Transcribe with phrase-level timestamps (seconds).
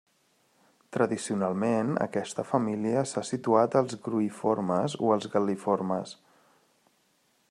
[0.95, 6.19] Tradicionalment aquesta família s'ha situat als gruïformes o als gal·liformes.